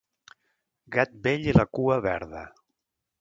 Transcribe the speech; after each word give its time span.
Gat 0.95 1.13
vell 1.27 1.45
i 1.51 1.55
la 1.57 1.67
cua 1.79 1.99
verda. 2.09 2.43